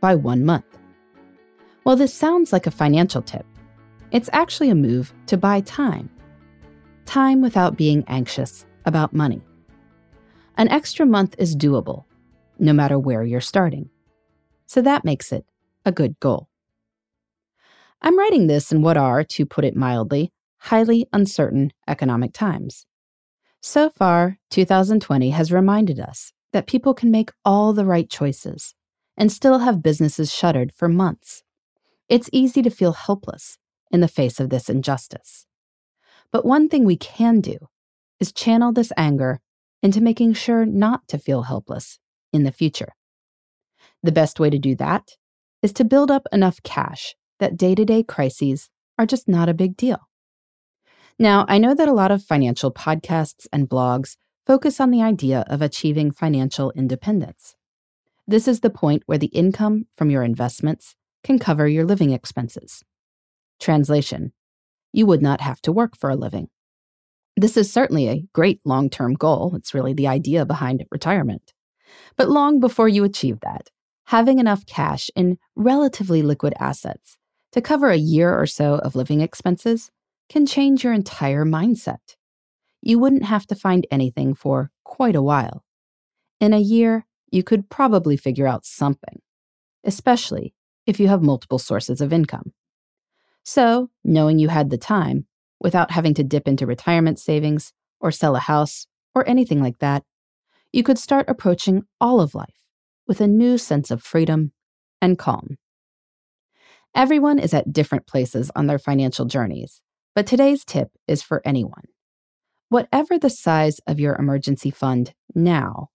[0.00, 0.78] by one month.
[1.82, 3.46] While this sounds like a financial tip,
[4.10, 6.10] it's actually a move to buy time.
[7.04, 9.40] Time without being anxious about money.
[10.56, 12.04] An extra month is doable,
[12.58, 13.90] no matter where you're starting.
[14.66, 15.44] So that makes it
[15.84, 16.48] a good goal.
[18.02, 22.86] I'm writing this in what are, to put it mildly, highly uncertain economic times.
[23.60, 28.74] So far, 2020 has reminded us that people can make all the right choices
[29.16, 31.42] and still have businesses shuttered for months.
[32.08, 33.58] It's easy to feel helpless
[33.90, 35.46] in the face of this injustice.
[36.30, 37.56] But one thing we can do
[38.20, 39.40] is channel this anger
[39.82, 41.98] into making sure not to feel helpless
[42.32, 42.92] in the future.
[44.02, 45.12] The best way to do that
[45.62, 49.54] is to build up enough cash that day to day crises are just not a
[49.54, 50.08] big deal.
[51.18, 55.44] Now, I know that a lot of financial podcasts and blogs focus on the idea
[55.48, 57.56] of achieving financial independence.
[58.28, 62.82] This is the point where the income from your investments can cover your living expenses.
[63.60, 64.32] Translation
[64.92, 66.48] You would not have to work for a living.
[67.36, 69.54] This is certainly a great long term goal.
[69.54, 71.52] It's really the idea behind retirement.
[72.16, 73.70] But long before you achieve that,
[74.06, 77.18] having enough cash in relatively liquid assets
[77.52, 79.90] to cover a year or so of living expenses
[80.28, 82.16] can change your entire mindset.
[82.82, 85.64] You wouldn't have to find anything for quite a while.
[86.40, 89.20] In a year, you could probably figure out something,
[89.84, 90.54] especially
[90.86, 92.52] if you have multiple sources of income.
[93.42, 95.26] So, knowing you had the time,
[95.60, 100.04] without having to dip into retirement savings or sell a house or anything like that,
[100.72, 102.60] you could start approaching all of life
[103.06, 104.52] with a new sense of freedom
[105.00, 105.56] and calm.
[106.94, 109.80] Everyone is at different places on their financial journeys,
[110.14, 111.84] but today's tip is for anyone.
[112.68, 115.90] Whatever the size of your emergency fund now,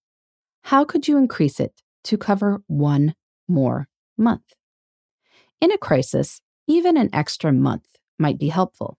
[0.63, 1.73] how could you increase it
[2.05, 3.15] to cover one
[3.47, 4.53] more month?
[5.59, 8.97] In a crisis, even an extra month might be helpful.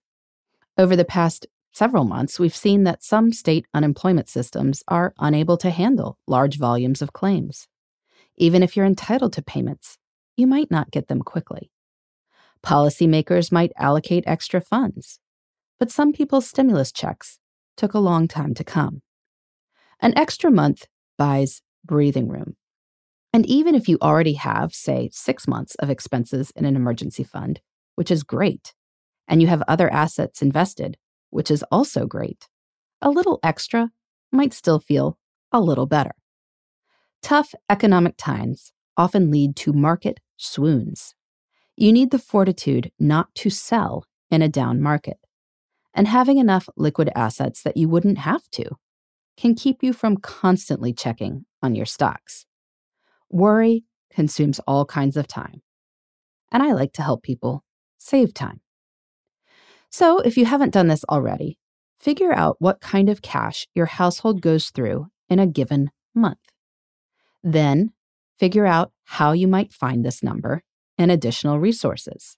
[0.77, 5.69] Over the past several months, we've seen that some state unemployment systems are unable to
[5.69, 7.67] handle large volumes of claims.
[8.35, 9.97] Even if you're entitled to payments,
[10.35, 11.71] you might not get them quickly.
[12.63, 15.19] Policymakers might allocate extra funds,
[15.79, 17.39] but some people's stimulus checks
[17.75, 19.01] took a long time to come.
[19.99, 20.85] An extra month
[21.17, 22.55] buys breathing room.
[23.33, 27.61] And even if you already have, say, six months of expenses in an emergency fund,
[27.95, 28.73] which is great,
[29.27, 30.97] and you have other assets invested,
[31.31, 32.47] which is also great,
[33.01, 33.89] a little extra
[34.31, 35.17] might still feel
[35.51, 36.13] a little better.
[37.21, 41.15] Tough economic times often lead to market swoons.
[41.75, 45.17] You need the fortitude not to sell in a down market.
[45.93, 48.77] And having enough liquid assets that you wouldn't have to
[49.37, 52.45] can keep you from constantly checking on your stocks.
[53.29, 55.61] Worry consumes all kinds of time.
[56.51, 57.63] And I like to help people
[57.97, 58.61] save time.
[59.89, 61.57] So if you haven't done this already,
[61.99, 66.39] figure out what kind of cash your household goes through in a given month.
[67.43, 67.93] Then
[68.39, 70.63] figure out how you might find this number
[70.97, 72.37] and additional resources.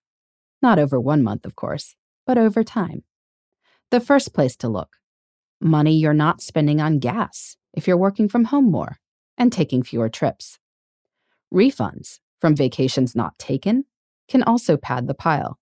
[0.62, 1.96] Not over one month, of course,
[2.26, 3.04] but over time.
[3.92, 4.98] The first place to look
[5.60, 8.98] money you're not spending on gas if you're working from home more
[9.38, 10.60] and taking fewer trips.
[11.54, 13.86] Refunds from vacations not taken
[14.28, 15.60] can also pad the pile,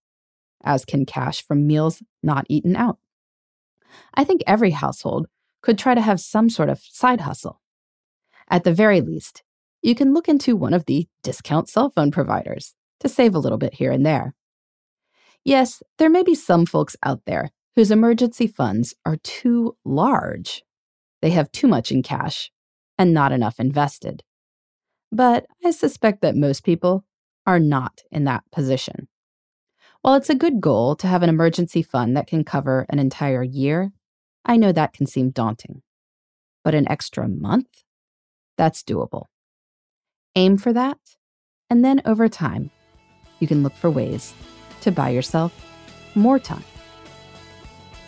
[0.63, 2.98] as can cash from meals not eaten out.
[4.13, 5.28] I think every household
[5.62, 7.62] could try to have some sort of side hustle.
[8.50, 9.44] At the very least,
[9.81, 13.57] you can look into one of the discount cell phone providers to save a little
[13.57, 14.34] bit here and there.
[15.44, 20.63] Yes, there may be some folks out there whose emergency funds are too large.
[21.21, 22.51] They have too much in cash
[22.97, 24.23] and not enough invested.
[25.11, 27.05] But I suspect that most people
[27.45, 29.07] are not in that position.
[30.01, 33.43] While it's a good goal to have an emergency fund that can cover an entire
[33.43, 33.91] year,
[34.45, 35.81] I know that can seem daunting.
[36.63, 37.83] But an extra month?
[38.57, 39.25] That's doable.
[40.35, 40.97] Aim for that,
[41.69, 42.71] and then over time,
[43.39, 44.33] you can look for ways
[44.81, 45.53] to buy yourself
[46.15, 46.63] more time.